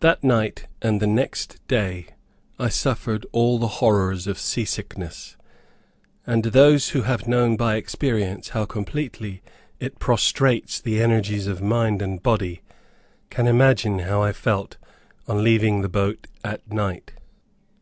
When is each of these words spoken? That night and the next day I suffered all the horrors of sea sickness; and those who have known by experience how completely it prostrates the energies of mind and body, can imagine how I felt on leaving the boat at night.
That 0.00 0.24
night 0.24 0.68
and 0.80 1.02
the 1.02 1.06
next 1.06 1.60
day 1.68 2.06
I 2.58 2.70
suffered 2.70 3.26
all 3.30 3.58
the 3.58 3.66
horrors 3.68 4.26
of 4.26 4.38
sea 4.38 4.64
sickness; 4.64 5.36
and 6.26 6.44
those 6.44 6.88
who 6.96 7.02
have 7.02 7.28
known 7.28 7.58
by 7.58 7.76
experience 7.76 8.48
how 8.48 8.64
completely 8.64 9.42
it 9.78 9.98
prostrates 9.98 10.80
the 10.80 11.02
energies 11.02 11.46
of 11.46 11.60
mind 11.60 12.00
and 12.00 12.22
body, 12.22 12.62
can 13.28 13.46
imagine 13.46 13.98
how 13.98 14.22
I 14.22 14.32
felt 14.32 14.78
on 15.28 15.44
leaving 15.44 15.82
the 15.82 15.90
boat 15.90 16.26
at 16.42 16.66
night. 16.72 17.12